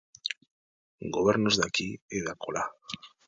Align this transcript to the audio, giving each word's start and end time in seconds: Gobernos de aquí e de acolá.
Gobernos 1.15 1.53
de 1.59 1.63
aquí 1.69 1.89
e 2.15 2.17
de 2.25 2.31
acolá. 2.35 2.63